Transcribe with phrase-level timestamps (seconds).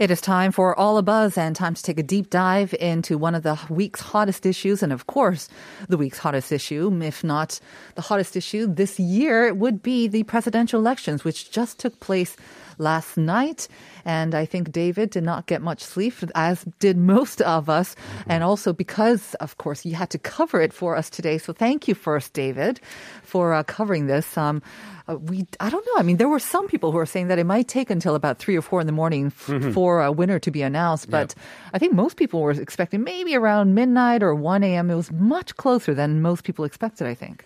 [0.00, 3.18] It is time for All a Buzz and time to take a deep dive into
[3.18, 4.82] one of the week's hottest issues.
[4.82, 5.46] And of course,
[5.90, 7.60] the week's hottest issue, if not
[7.96, 12.34] the hottest issue this year, would be the presidential elections, which just took place
[12.80, 13.68] last night.
[14.04, 17.94] And I think David did not get much sleep, as did most of us.
[18.26, 21.38] And also because, of course, you had to cover it for us today.
[21.38, 22.80] So thank you first, David,
[23.22, 24.36] for uh, covering this.
[24.36, 24.62] Um,
[25.06, 25.98] uh, we, I don't know.
[25.98, 28.38] I mean, there were some people who were saying that it might take until about
[28.38, 31.10] three or four in the morning f- for a winner to be announced.
[31.10, 31.34] But
[31.74, 34.90] I think most people were expecting maybe around midnight or 1 a.m.
[34.90, 37.44] It was much closer than most people expected, I think.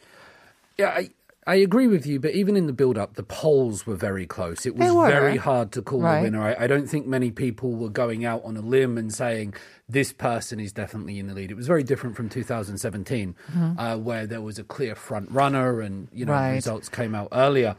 [0.78, 1.10] Yeah, I,
[1.46, 4.64] I agree with you, but even in the build up, the polls were very close.
[4.64, 6.16] It was very hard to call Right.
[6.20, 6.42] the winner.
[6.42, 9.52] I, I don't think many people were going out on a limb and saying
[9.86, 11.50] this person is definitely in the lead.
[11.50, 13.34] It was very different from 2017,
[13.78, 16.42] uh, where there was a clear front runner and you know Mm-hmm.
[16.42, 16.54] Right.
[16.54, 17.76] results came out earlier.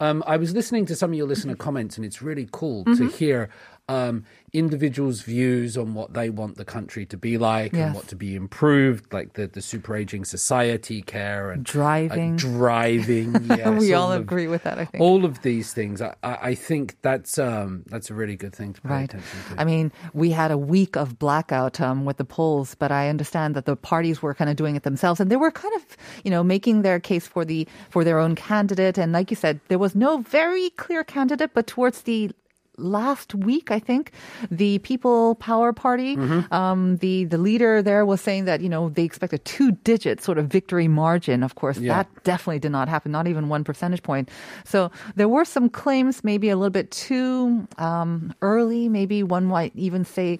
[0.00, 3.08] Um, I was listening to some of your listener comments, and it's really cool Mm-hmm.
[3.08, 3.50] to hear
[3.88, 7.86] um, individuals' views on what they want the country to be like Yes.
[7.86, 12.36] and what to be improved, like the, the super aging society care and Driving.
[12.36, 13.34] driving.
[13.48, 15.00] Yes, we all of- agree with that, I think.
[15.02, 18.72] All of these things, I, I I think that's um, that's a really good thing
[18.74, 19.04] to pay Right.
[19.04, 19.60] attention to.
[19.60, 23.54] I mean, we had a week of blackout um, with the polls, but I understand
[23.56, 25.82] that the parties were kind of doing it themselves, and they were kind of,
[26.24, 28.98] you know, making their case for the for their own candidate.
[28.98, 32.30] And like you said, there was no very clear candidate, but towards the
[32.78, 34.12] last week, I think
[34.50, 36.52] the People Power Party, Mm-hmm.
[36.54, 40.20] um, the the leader there was saying that you know they expect a two digit
[40.22, 41.42] sort of victory margin.
[41.42, 41.96] Of course, Yeah.
[41.96, 44.30] that definitely did not happen, not even one percentage point.
[44.64, 48.88] So there were some claims, maybe a little bit too um, early.
[48.88, 50.38] Maybe one might even say.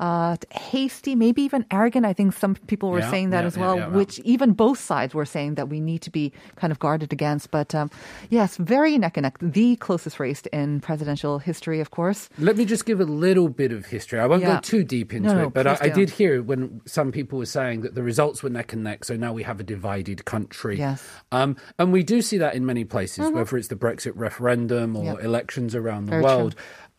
[0.00, 2.06] Uh, hasty, maybe even arrogant.
[2.06, 4.78] I think some people were Yeah, saying that yeah, as well, yeah, which even both
[4.80, 7.50] sides were saying that we need to be kind of guarded against.
[7.50, 7.90] But um,
[8.30, 9.36] yes, very neck and neck.
[9.42, 12.30] The closest race in presidential history, of course.
[12.38, 14.18] Let me just give a little bit of history.
[14.18, 16.80] I won't go too deep into No, no, it, but I, I did hear when
[16.86, 19.60] some people were saying that the results were neck and neck, so now we have
[19.60, 20.78] a divided country.
[20.78, 21.02] Yes.
[21.02, 21.36] Mm-hmm.
[21.36, 25.04] Um, and we do see that in many places, whether it's the Brexit referendum or
[25.04, 25.24] Yep.
[25.24, 26.50] elections around the Very true.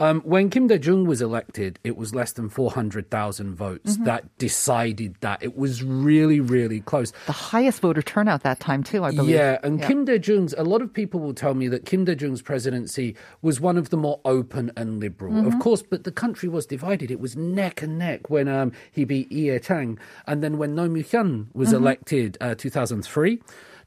[0.01, 4.03] Um, when Kim Dae Jung was elected, it was less than 400,000 votes Mm-hmm.
[4.05, 5.41] that decided that.
[5.43, 7.13] It was really, really close.
[7.27, 9.35] The highest voter turnout that time too, I believe.
[9.35, 10.53] Yeah, and Kim Dae Jung's.
[10.57, 13.89] A lot of people will tell me that Kim Dae Jung's presidency was one of
[13.91, 15.47] the more open and liberal, Mm-hmm.
[15.47, 15.83] of course.
[15.83, 17.11] But the country was divided.
[17.11, 20.89] It was neck and neck when um, he beat Lee Chang, and then when Roh
[20.89, 21.77] Moo-hyun was Mm-hmm.
[21.77, 23.39] elected, uh, 2003,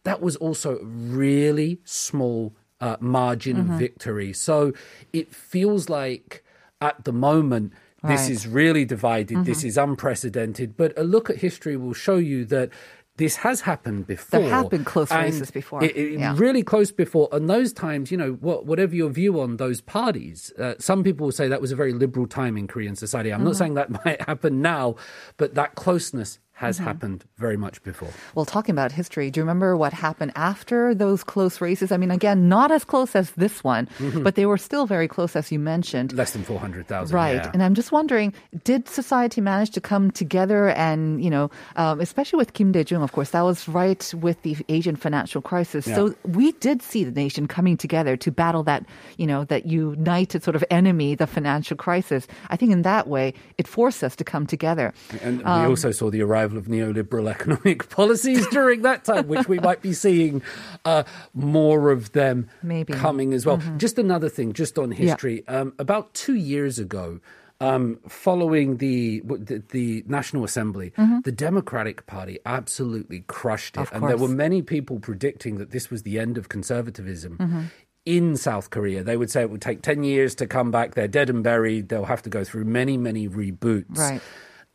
[0.04, 3.72] that was also really small uh, margin Mm-hmm.
[3.72, 4.32] of victory.
[4.32, 4.72] So
[5.12, 6.42] it feels like
[6.80, 7.72] at the moment.
[8.06, 8.30] This Right.
[8.32, 9.46] is really divided.
[9.46, 10.76] This is unprecedented.
[10.76, 12.68] But a look at history will show you that
[13.16, 14.40] this has happened before.
[14.40, 15.82] There have been close races before.
[15.82, 16.34] It, it- Yeah.
[16.36, 17.30] Really close before.
[17.32, 21.24] And those times, you know, what, whatever your view on those parties, uh, some people
[21.26, 23.32] will say that was a very liberal time in Korean society.
[23.32, 23.58] I'm not Mm-hmm.
[23.58, 24.96] saying that might happen now,
[25.38, 26.84] but that closeness has Mm-hmm.
[26.86, 28.10] happened very much before.
[28.34, 31.90] Well, talking about history, do you remember what happened after those close races?
[31.90, 33.88] I mean, again, not as close as this one,
[34.22, 36.12] but they were still very close, as you mentioned.
[36.12, 37.14] Less than 400,000.
[37.14, 37.34] Right.
[37.42, 37.50] yeah.
[37.52, 38.32] And I'm just wondering,
[38.62, 43.10] did society manage to come together and, you know, um, especially with Kim Dae-jung, of
[43.10, 45.86] course, that was right with the Asian financial crisis.
[45.88, 45.96] Yeah.
[45.96, 48.86] So we did see the nation coming together to battle that,
[49.18, 52.28] you know, that united sort of enemy, the financial crisis.
[52.50, 54.94] I think in that way, it forced us to come together.
[55.20, 59.48] And Um, we also saw the arrival of neoliberal economic policies during that time, which
[59.48, 60.42] we might be seeing
[60.84, 62.92] uh, more of them Maybe.
[62.92, 63.02] Mm-hmm.
[63.02, 63.62] coming as well.
[63.78, 65.46] Just another thing, just on history.
[65.48, 67.20] Um, about two years ago,
[67.60, 70.92] um, following the, the the National Assembly,
[71.22, 73.96] the Democratic Party absolutely crushed it, Mm-hmm.
[73.96, 77.38] Of and there were many people predicting that this was the end of conservatism.
[77.38, 77.62] Mm-hmm.
[78.06, 80.94] In South Korea, they would say it would take 10 years to come back.
[80.94, 81.88] They're dead and buried.
[81.88, 83.96] They'll have to go through many, many reboots.
[83.96, 84.20] Right.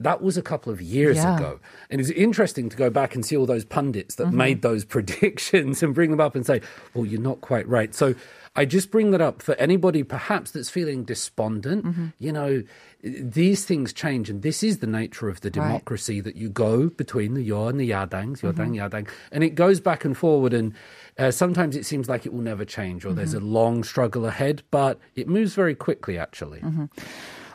[0.01, 1.36] That was a couple of years Yeah.
[1.36, 1.60] ago.
[1.90, 4.31] And it's interesting to go back and see all those pundits Mm-hmm.
[4.31, 6.62] that made those predictions and bring them up and say,
[6.94, 7.94] well, you're not quite right.
[7.94, 8.16] So
[8.56, 11.86] I just bring that up for anybody perhaps that's feeling despondent.
[11.86, 12.06] Mm-hmm.
[12.18, 12.63] You know,
[13.04, 15.54] these things change, and this is the nature of the Right.
[15.54, 18.96] democracy that you go between the Yo and the Yadangs, Yodang, Mm-hmm.
[18.96, 20.54] Yadang, and it goes back and forward.
[20.54, 20.74] And
[21.18, 23.51] uh, sometimes it seems like it will never change, or there's a Mm-hmm.
[23.54, 26.60] long struggle ahead, but it moves very quickly, actually.
[26.62, 26.86] Mm-hmm.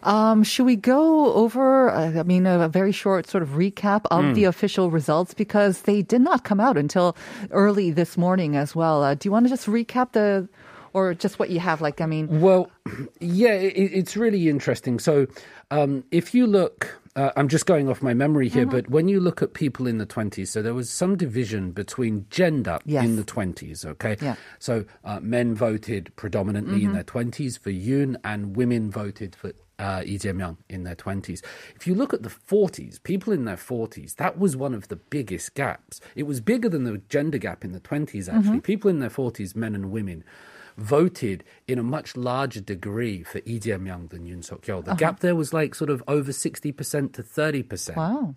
[0.04, 4.24] Um, should we go over, uh, I mean, a, very short sort of recap of
[4.24, 4.34] Mm.
[4.34, 7.16] the official results because they did not come out until
[7.50, 9.02] early this morning as well.
[9.02, 10.48] Uh, do you want to just recap the,
[10.92, 11.80] or just what you have?
[11.80, 12.70] Like, I mean, Well,
[13.20, 14.98] yeah, it, it's really interesting.
[14.98, 15.26] So,
[15.70, 18.70] um, if you look, uh, I'm just going off my memory here, Mm-hmm.
[18.76, 22.26] but when you look at people in the 20s, so there was some division between
[22.28, 23.04] gender Yes.
[23.04, 24.16] in the 20s, okay?
[24.20, 24.34] Yeah.
[24.58, 30.02] So, uh, men voted predominantly in their 20s for Yoon, and women voted for uh,
[30.04, 31.42] Lee Jae-myung in their 20s.
[31.74, 34.96] If you look at the 40s, people in their 40s, that was one of the
[34.96, 36.00] biggest gaps.
[36.14, 38.60] It was bigger than the gender gap in the 20s, actually.
[38.60, 40.22] People in their 40s, men and women,
[40.76, 44.84] voted in a much larger degree for Lee Jae-myung than Yoon Suk-yeol.
[44.84, 45.18] The gap uh-huh.
[45.20, 47.96] there was like sort of over 60% to 30%.
[47.96, 48.34] Wow.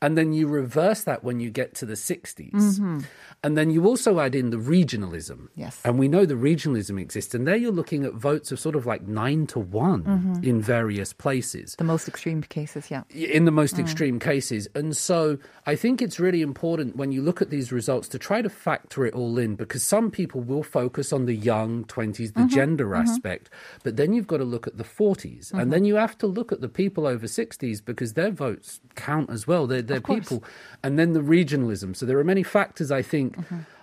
[0.00, 2.52] And then you reverse that when you get to the 60s.
[2.52, 3.00] Mm-hmm.
[3.42, 5.48] And then you also add in the regionalism.
[5.56, 5.80] Yes.
[5.84, 7.34] And we know the regionalism exists.
[7.34, 10.44] And there you're looking at votes of sort of like nine to one mm-hmm.
[10.44, 13.02] in various places the most extreme cases, yeah.
[13.10, 13.80] in the most mm.
[13.80, 14.68] extreme cases.
[14.74, 18.42] And so I think it's really important when you look at these results to try
[18.42, 22.40] to factor it all in because some people will focus on the young 20s, the
[22.40, 22.46] mm-hmm.
[22.48, 23.02] gender mm-hmm.
[23.02, 23.50] aspect,
[23.82, 25.52] but then you've got to look at the 40s.
[25.52, 25.70] And mm-hmm.
[25.70, 29.46] then you have to look at the people over 60s because their votes count as
[29.46, 29.66] well.
[29.66, 30.44] They're, they're people.
[30.82, 31.96] And then the regionalism.
[31.96, 33.36] So there are many factors, I think.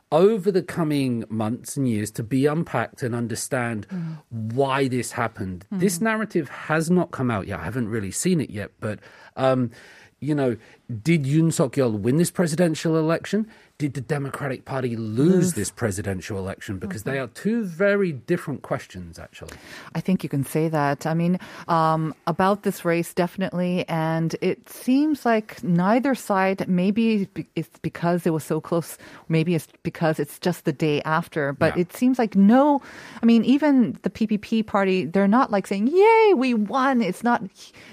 [0.10, 3.86] Over the coming months and years, to be unpacked and understand
[4.30, 5.66] why this happened.
[5.70, 7.60] This narrative has not come out yet.
[7.60, 9.00] I haven't really seen it yet, but
[9.36, 9.72] um,
[10.20, 10.58] you know,
[11.04, 13.48] did Yoon Suk Yeol win this presidential election?
[13.78, 16.80] Did the Democratic Party lose this presidential election?
[16.80, 19.56] Because they are two very different questions, actually.
[19.94, 21.06] I think you can say that.
[21.06, 21.38] I mean,
[21.68, 23.88] um, about this race, definitely.
[23.88, 28.98] And it seems like neither side, maybe it's because it was so close,
[29.30, 31.82] maybe it's because it's just the day after, but Yeah.
[31.82, 32.82] it seems like no,
[33.22, 37.04] I mean, even the PPP party, they're not like saying, yay, we won.
[37.04, 37.44] It's not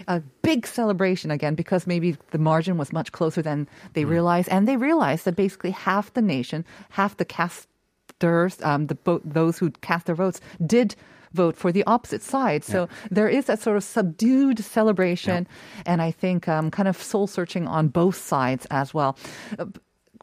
[0.09, 4.49] a big celebration again because maybe the margin was much closer than they realized.
[4.51, 9.59] And they realized that basically half the nation, half the casters, um, the bo- those
[9.59, 10.95] who cast their votes did
[11.33, 12.63] vote for the opposite side.
[12.65, 15.49] So there is that sort of subdued celebration,
[15.85, 19.17] and I think um, kind of soul searching on both sides as well.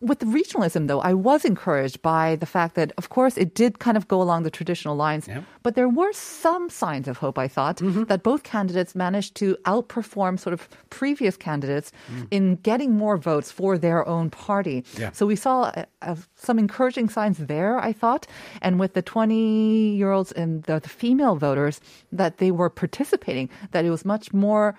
[0.01, 3.95] With regionalism, though, I was encouraged by the fact that, of course, it did kind
[3.98, 5.42] of go along the traditional lines, Yeah.
[5.62, 7.77] but there were some signs of hope, I thought,
[8.07, 11.92] that both candidates managed to outperform sort of previous candidates
[12.31, 14.83] in getting more votes for their own party.
[14.98, 15.12] Yeah.
[15.13, 18.25] So we saw uh, uh, some encouraging signs there, I thought.
[18.63, 21.80] And with the 20 year olds and the, the female voters,
[22.12, 24.74] that they were participating, that it was much more,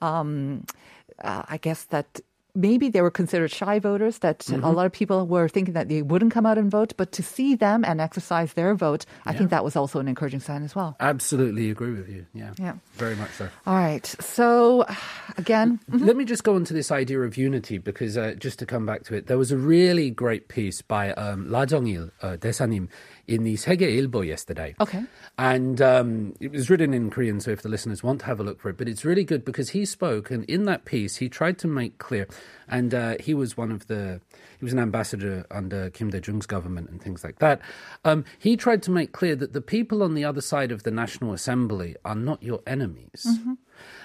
[0.00, 0.64] um,
[1.24, 2.20] uh, I guess, that
[2.58, 4.64] maybe they were considered shy voters, that mm-hmm.
[4.64, 7.22] a lot of people were thinking that they wouldn't come out and vote, but to
[7.22, 9.38] see them and exercise their vote, I yeah.
[9.38, 10.96] think that was also an encouraging sign as well.
[10.98, 12.26] Absolutely agree with you.
[12.34, 12.52] Yeah.
[12.58, 12.74] Yeah.
[12.94, 13.48] Very much so.
[13.66, 14.04] All right.
[14.20, 14.84] So,
[15.38, 16.04] again, mm-hmm.
[16.04, 18.84] let me just go on to this idea of unity because uh, just to come
[18.84, 22.88] back to it, there was a really great piece by um, Ra Jong-il uh, Desanim
[23.28, 24.74] in the Segye Ilbo yesterday.
[24.80, 25.04] Okay.
[25.36, 28.42] And um, it was written in Korean, so if the listeners want to have a
[28.42, 31.28] look for it, but it's really good because he spoke, and in that piece, he
[31.28, 32.26] tried to make clear,
[32.66, 34.20] and uh, he was one of the,
[34.58, 37.60] he was an ambassador under Kim Dae Jung's government and things like that.
[38.04, 40.90] Um, he tried to make clear that the people on the other side of the
[40.90, 43.26] National Assembly are not your enemies.
[43.28, 43.52] Mm-hmm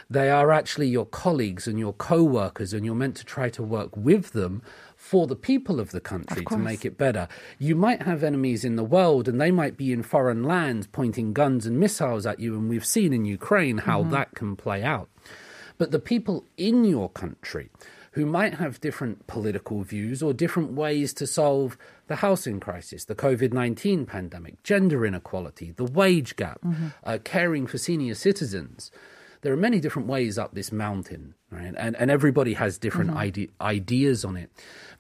[0.10, 3.64] they are actually your colleagues and your co workers, and you're meant to try to
[3.64, 4.62] work with them
[5.04, 7.28] for the people of the country to make it better.
[7.60, 11.34] You might have enemies in the world, and they might be in foreign lands pointing
[11.34, 15.10] guns and missiles at you, and we've seen in Ukraine how that can play out.
[15.78, 17.70] But the people in your country
[18.14, 23.14] who might have different political views or different ways to solve the housing crisis, the
[23.14, 26.62] COVID 19 pandemic, gender inequality, the wage gap,
[27.04, 28.90] uh, caring for senior citizens.
[29.44, 31.74] There are many different ways up this mountain, right?
[31.78, 34.50] And, and everybody has different ide- ideas on it.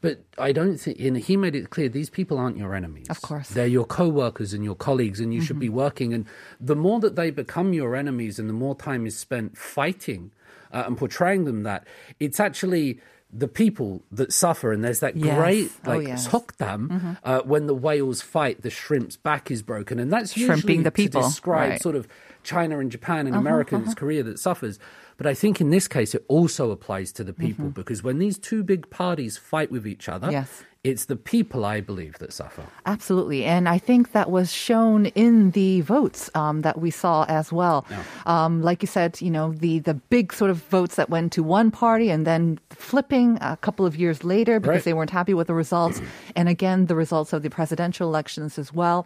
[0.01, 3.07] But I don't think, and he made it clear, these people aren't your enemies.
[3.09, 3.47] Of course.
[3.49, 6.13] They're your co workers and your colleagues, and you should be working.
[6.13, 6.25] And
[6.59, 10.31] the more that they become your enemies and the more time is spent fighting
[10.73, 11.87] uh, and portraying them that,
[12.19, 12.99] it's actually
[13.35, 14.71] the people that suffer.
[14.73, 15.35] And there's that Yes.
[15.37, 16.27] great, Oh, like, yes.
[16.27, 19.99] 속담, uh, when the whales fight, the shrimp's back is broken.
[19.99, 21.81] And that's Shrimping usually the people, to describe right.
[21.81, 22.07] sort of
[22.43, 24.79] China and Japan and America, it's Korea that suffers.
[25.17, 28.37] But I think in this case, it also applies to the people because when these
[28.37, 30.63] two big parties fight with each other, Yes.
[30.83, 32.63] it's the people, I believe, that suffer.
[32.87, 33.45] Absolutely.
[33.45, 37.85] And I think that was shown in the votes um, that we saw as well.
[38.25, 41.43] Um, like you said, you know, the, the big sort of votes that went to
[41.43, 44.83] one party and then flipping a couple of years later because Right.
[44.83, 46.01] they weren't happy with the results.
[46.35, 49.05] and again, the results of the presidential elections as well.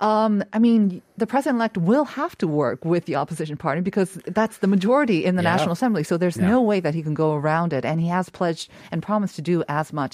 [0.00, 4.10] Um, I mean, the president elect will have to work with the opposition party because
[4.38, 5.52] that's the majority in the Yeah.
[5.54, 6.02] National Assembly.
[6.10, 6.48] So there's Yeah.
[6.54, 7.84] no way that he can go around it.
[7.84, 10.12] And he has pledged and promised to do as much.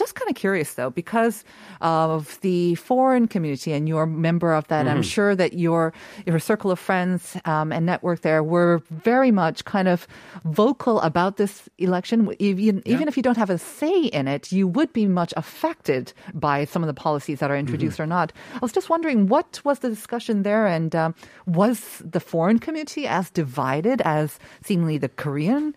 [0.00, 1.36] Just kind of curious though, because
[1.80, 4.96] of the foreign community and you're a member of that, Mm-hmm.
[4.96, 5.92] I'm sure that your,
[6.26, 9.98] your circle of friends um, and network there were very much kind of
[10.44, 12.34] vocal about this election.
[12.38, 16.12] Even, even if you don't have a say in it, you would be much affected
[16.34, 18.02] by some of the policies that are introduced Mm-hmm.
[18.02, 18.32] or not.
[18.54, 20.66] I was just wondering, what was the discussion there?
[20.66, 21.14] And um,
[21.46, 25.74] was the foreign community as divided as seemingly the Koreans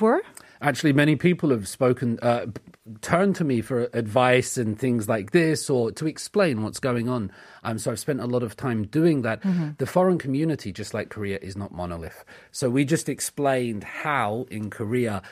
[0.00, 0.22] were?
[0.62, 2.46] Actually, many people have spoken, uh,
[3.02, 7.30] turned to me for advice and things like this, or to explain what's going on.
[7.62, 9.42] Um, so I've spent a lot of time doing that.
[9.78, 12.24] The foreign community, just like Korea, is not monolith.
[12.52, 15.22] So we just explained how in Korea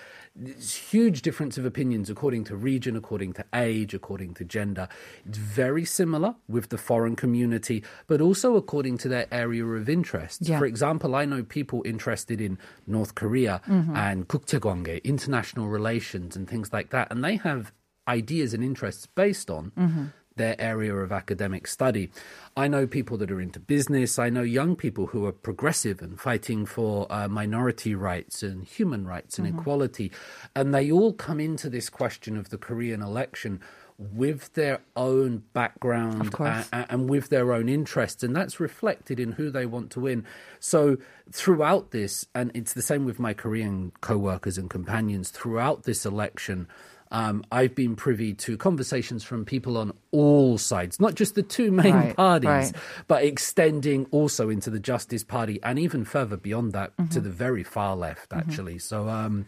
[0.90, 4.88] huge difference of opinions according to region, according to age, according to gender.
[5.24, 10.40] It's very similar with the foreign community, but also according to their area of interest.
[10.42, 10.58] Yeah.
[10.58, 13.94] For example, I know people interested in North Korea mm-hmm.
[13.96, 17.72] and Kuktagonge, international relations and things like that, and they have
[18.08, 20.04] ideas and interests based on mm-hmm
[20.36, 22.10] their area of academic study.
[22.56, 24.18] I know people that are into business.
[24.18, 29.06] I know young people who are progressive and fighting for uh, minority rights and human
[29.06, 30.10] rights and equality,
[30.54, 33.60] and they all come into this question of the Korean election
[33.96, 36.68] with their own background Of course.
[36.72, 40.24] a- and with their own interests, and that's reflected in who they want to win.
[40.58, 40.96] So
[41.30, 45.30] throughout this, and it's the same with my Korean co-workers and companions.
[45.30, 46.66] Throughout this election,
[47.14, 51.70] um, I've been privy to conversations from people on all sides, not just the two
[51.70, 52.72] main Right, parties, right.
[53.06, 57.22] but extending also into the Justice Party and even further beyond that to mm-hmm.
[57.22, 58.40] the very far left, mm-hmm.
[58.40, 58.78] actually.
[58.78, 59.08] So.
[59.08, 59.46] Um,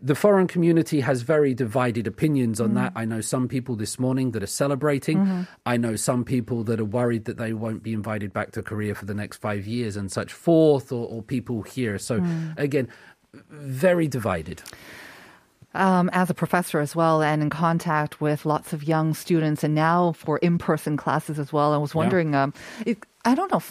[0.00, 2.76] the foreign community has very divided opinions on mm-hmm.
[2.76, 2.92] that.
[2.94, 5.48] I know some people this morning that are celebrating.
[5.66, 8.94] I know some people that are worried that they won't be invited back to Korea
[8.94, 11.98] for the next five years and such forth, or, or people here.
[11.98, 12.56] So, mm.
[12.56, 12.86] again,
[13.50, 14.62] very divided.
[15.78, 19.74] Um, as a professor as well and in contact with lots of young students and
[19.74, 21.72] now for in-person classes as well.
[21.72, 22.52] I was wondering, um,
[22.84, 23.62] it, I don't know.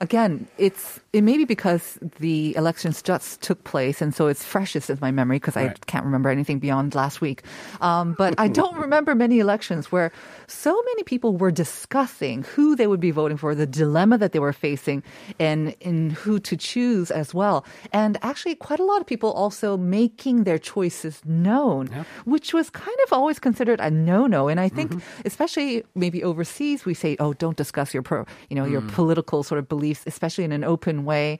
[0.00, 4.90] Again, it's it may be because the elections just took place, and so it's freshest
[4.90, 7.42] in my memory because I can't remember anything beyond last week.
[7.80, 10.10] Um, but I don't remember many elections where
[10.48, 14.40] so many people were discussing who they would be voting for, the dilemma that they
[14.40, 15.02] were facing,
[15.38, 17.64] and in who to choose as well.
[17.92, 21.86] And actually, quite a lot of people also making their choices known,
[22.24, 24.48] which was kind of always considered a no-no.
[24.48, 28.64] And I think, especially maybe overseas, we say, "Oh, don't discuss your pro, you know,
[28.64, 31.38] your political sort of beliefs, especially in an open way."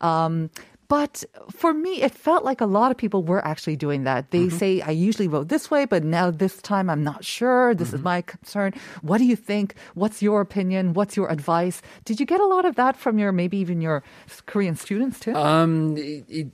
[0.00, 0.50] Um,
[0.88, 4.30] but for me, it felt like a lot of people were actually doing that.
[4.30, 7.74] They say, I usually vote this way, but now this time I'm not sure.
[7.74, 8.72] This is my concern.
[9.02, 9.74] What do you think?
[9.94, 10.94] What's your opinion?
[10.94, 11.82] What's your advice?
[12.06, 14.02] Did you get a lot of that from your, maybe even your
[14.46, 15.34] Korean students too?
[15.34, 16.46] Um, it, it,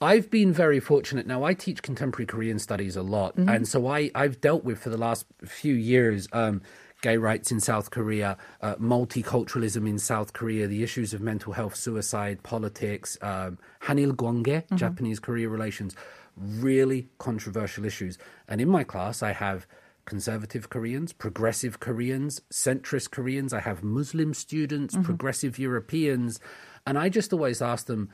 [0.00, 1.26] I've been very fortunate.
[1.26, 4.88] Now, I teach contemporary Korean studies a lot, and so I, I've dealt with for
[4.88, 6.28] the last few years.
[6.32, 6.62] Um,
[7.02, 11.74] Gay rights in South Korea, uh, multiculturalism in South Korea, the issues of mental health,
[11.74, 15.96] suicide, politics, um, Hanil Gwangge, Japanese Korea relations,
[16.36, 18.18] really controversial issues.
[18.46, 19.66] And in my class, I have
[20.04, 23.52] conservative Koreans, progressive Koreans, centrist Koreans.
[23.52, 26.40] I have Muslim students, progressive Europeans.
[26.86, 28.10] And I just always ask them,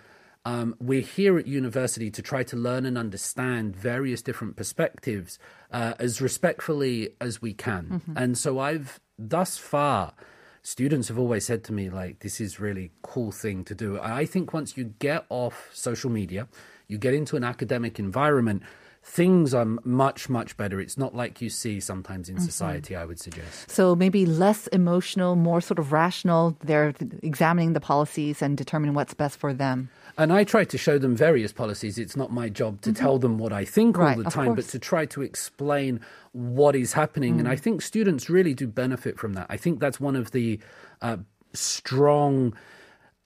[0.47, 5.41] um, we're here at university to try to learn and understand various different perspectives
[5.73, 8.00] uh, as respectfully as we can.
[8.17, 10.15] And so I've thus far,
[10.62, 13.99] students have always said to me, like, this is really cool thing to do.
[14.00, 16.47] I think once you get off social media,
[16.87, 18.62] you get into an academic environment,
[19.07, 20.81] things are much, much better.
[20.81, 23.71] It's not like you see sometimes in society, I would suggest.
[23.71, 26.57] So maybe less emotional, more sort of rational.
[26.65, 29.89] They're examining the policies and determining what's best for them.
[30.19, 31.99] And I try to show them various policies.
[31.99, 34.03] It's not my job to tell them what I think Mm-hmm.
[34.03, 36.01] Right, all the time, but to try to explain
[36.33, 37.37] what is happening.
[37.37, 37.41] Mm.
[37.41, 39.47] And I think students really do benefit from that.
[39.49, 40.59] I think that's one of the
[41.01, 41.19] uh,
[41.53, 42.53] strong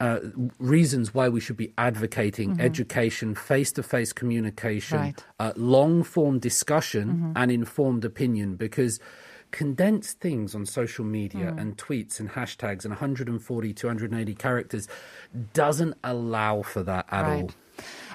[0.01, 0.19] uh,
[0.59, 5.05] reasons why we should be advocating education, face to face communication, Mm-hmm.
[5.05, 5.17] Right.
[5.17, 5.61] Mm-hmm.
[5.63, 8.99] uh, long form discussion, and informed opinion because
[9.51, 11.59] condensed things on social media Hmm.
[11.59, 14.87] and tweets and hashtags and 140, 280 characters
[15.53, 17.43] doesn't allow for that at Right.
[17.45, 17.51] all.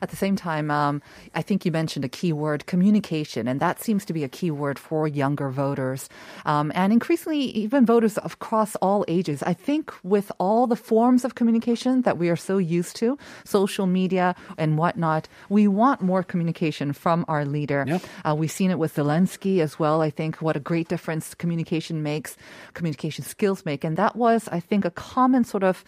[0.01, 1.01] At the same time, um,
[1.33, 4.51] I think you mentioned a key word, communication, and that seems to be a key
[4.51, 6.09] word for younger voters,
[6.45, 9.43] um, and increasingly even voters across all ages.
[9.43, 13.87] I think with all the forms of communication that we are so used to, social
[13.87, 17.85] media and whatnot, we want more communication from our leader.
[17.87, 18.01] Yep.
[18.23, 20.01] Uh, we've seen it with Zelensky as well.
[20.01, 22.37] I think what a great difference communication makes,
[22.73, 25.83] communication skills make, and that was, I think, a common sort of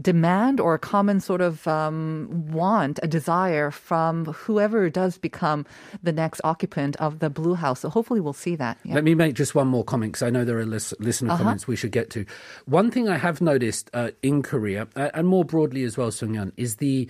[0.00, 5.64] demand or a common sort of um, want, a desire from whoever does become
[6.02, 7.80] the next occupant of the Blue House.
[7.80, 8.78] So hopefully we'll see that.
[8.84, 8.94] Yeah.
[8.94, 11.38] Let me make just one more comment because I know there are lis- listener Uh-huh.
[11.44, 12.24] comments we should get to.
[12.66, 16.52] One thing I have noticed uh, in Korea, uh, and more broadly as well, Sung
[16.56, 17.08] is the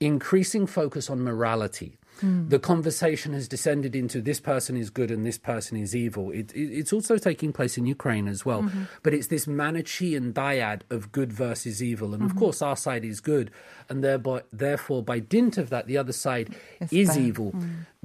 [0.00, 1.96] increasing focus on morality.
[2.24, 2.48] Hmm.
[2.48, 6.30] The conversation has descended into this person is good and this person is evil.
[6.30, 8.62] It, it, it's also taking place in Ukraine as well.
[8.62, 8.84] Mm-hmm.
[9.02, 12.14] But it's this Manichean dyad of good versus evil.
[12.14, 12.30] And Mm-hmm.
[12.30, 13.50] of course, our side is good.
[13.90, 17.18] And thereby, therefore, by dint of that, the other side It's is bad.
[17.18, 17.26] Mm.
[17.26, 17.54] evil.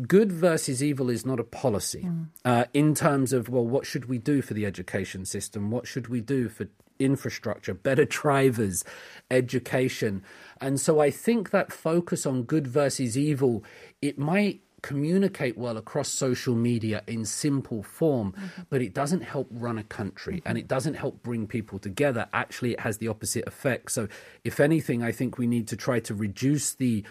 [0.07, 2.03] Good versus evil is not a policy
[2.43, 5.71] uh, in terms of, well, what should we do for the education system?
[5.71, 6.67] What should we do for
[6.99, 8.83] infrastructure, better drivers,
[9.31, 10.23] education?
[10.61, 13.63] And so I think that focus on good versus evil,
[14.01, 18.61] it might communicate well across social media in simple form, mm-hmm.
[18.69, 20.67] but it doesn't help run a country and it mm-hmm.
[20.67, 22.27] doesn't help bring people together.
[22.33, 23.91] Actually, it has the opposite effect.
[23.91, 24.07] So,
[24.43, 27.03] if anything, I think we need to try to reduce the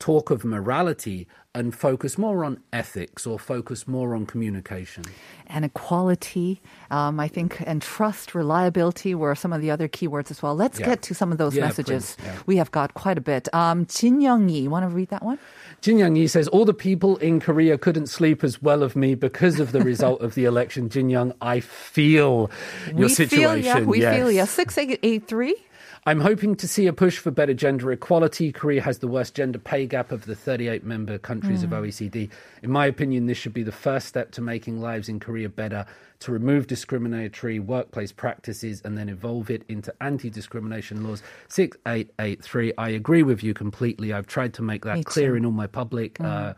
[0.00, 5.04] talk of morality and focus more on ethics or focus more on communication.
[5.52, 6.60] and equality,
[6.92, 10.54] um, I think, and trust, reliability were some of the other keywords as well.
[10.54, 10.86] Let's Yeah.
[10.86, 12.14] get to some of those Yeah, messages.
[12.16, 12.32] please, yeah.
[12.46, 13.52] We have got quite a bit.
[13.52, 15.40] Um, Jin Young-yi, you want to read that one?
[15.80, 19.16] Jin Yang Yi says, All the people in Korea couldn't sleep as well of me
[19.16, 20.88] because of the result of the election.
[20.88, 22.48] Jin Young, I feel
[22.86, 23.62] your we situation.
[23.62, 24.14] feel, yeah, we yes.
[24.16, 24.44] feel, yeah.
[24.44, 25.54] 6883.
[26.06, 28.52] I'm hoping to see a push for better gender equality.
[28.52, 31.82] Korea has the worst gender pay gap of the 38 member countries of mm.
[31.82, 32.30] OECD.
[32.62, 35.84] In my opinion, this should be the first step to making lives in Korea better,
[36.20, 41.22] to remove discriminatory workplace practices and then evolve it into anti discrimination laws.
[41.48, 42.72] 6883.
[42.78, 44.14] I agree with you completely.
[44.14, 45.36] I've tried to make that Me clear too.
[45.36, 46.24] in all my public mm.
[46.24, 46.54] uh,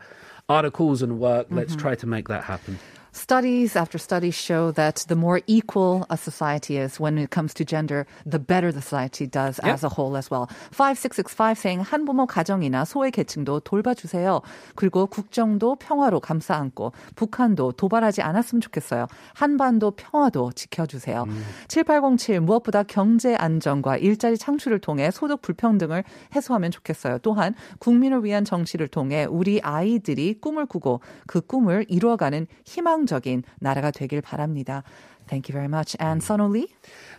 [0.47, 1.47] articles and work.
[1.49, 1.81] Let's mm-hmm.
[1.81, 2.79] try to make that happen.
[3.15, 7.63] Studies after studies show that the more equal a society is when it comes to
[7.63, 9.71] gender, the better the society does Yep.
[9.71, 10.49] as a whole as well.
[10.71, 14.41] 5665 saying 한부모 가정이나 소외 계층도 돌봐주세요.
[14.75, 19.05] 그리고 국정도 평화로 감싸 안고 북한도 도발하지 않았으면 좋겠어요.
[19.35, 21.25] 한반도 평화도 지켜주세요.
[21.67, 26.03] 7807 무엇보다 경제 안정과 일자리 창출을 통해 소득 불평등을
[26.35, 27.19] 해소하면 좋겠어요.
[27.19, 33.90] 또한 국민을 위한 정치를 통해 우리 아이들이 꿈을 꾸고 그 꿈을 이루어가는 희망 적인 나라가
[33.90, 34.82] 되길 바랍니다.
[35.28, 35.94] Thank you very much.
[36.00, 36.68] And Sono Lee?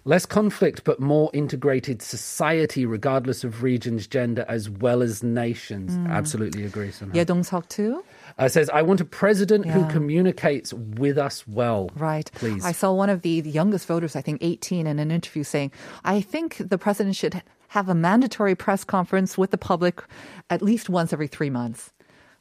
[0.04, 5.96] Less conflict, but more integrated society, regardless of regions, gender, as well as nations.
[6.10, 6.90] Absolutely agree.
[6.92, 7.14] Somehow.
[7.14, 8.04] 예동석 too?
[8.40, 9.92] Uh, says, I want a president who Yeah.
[9.92, 11.92] communicates with us well.
[11.96, 12.32] Right.
[12.34, 12.66] Please.
[12.66, 15.72] I saw one of the, the youngest voters, I think 18, in an interview saying,
[16.04, 17.44] I think the president should
[17.78, 20.02] have a mandatory press conference with the public
[20.50, 21.92] at least once every three months.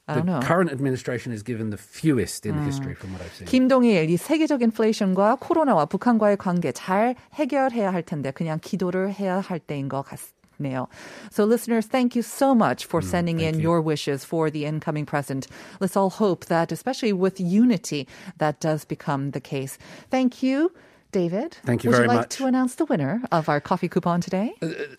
[0.09, 0.41] I the don't know.
[0.41, 3.47] current administration is given the fewest in history, from what I've seen.
[3.47, 9.61] 김동일, 이 세계적 인플레이션과 코로나와 북한과의 관계 잘 해결해야 할 텐데 그냥 기도를 해야 할
[9.61, 10.89] 때인 것 같네요.
[11.31, 15.47] So listeners, thank you so much for sending in your wishes for the incoming president.
[15.79, 19.77] Let's all hope that, especially with unity, that does become the case.
[20.11, 20.73] Thank you.
[21.13, 22.37] David, Thank you would very you like much.
[22.37, 24.53] to announce the winner of our coffee coupon today?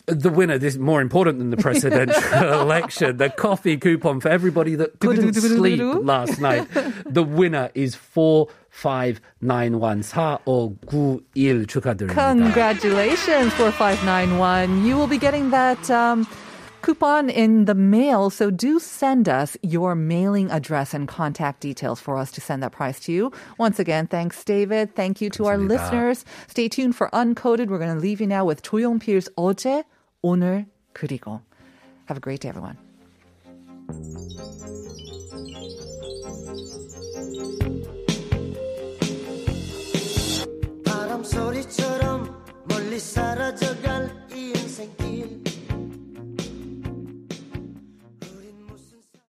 [0.06, 4.74] the winner, this is more important than the presidential election, the coffee coupon for everybody
[4.74, 6.66] that couldn't sleep last night.
[7.06, 12.14] The winner is 4591 4591 축하드립니다.
[12.14, 14.84] Congratulations, 4591.
[14.84, 16.26] You will be getting that um,
[16.85, 22.15] coupon in the mail, so do send us your mailing address and contact details for
[22.15, 23.31] us to send that prize to you.
[23.57, 24.93] Once again, thanks, David.
[24.93, 25.49] Thank you to 감사합니다.
[25.49, 26.25] our listeners.
[26.47, 27.69] Stay tuned for Uncoded.
[27.69, 29.83] We're going to leave you now with Cho Yong-pil 어제,
[30.23, 31.41] 오늘, 그리고.
[32.05, 32.77] Have a great day, everyone.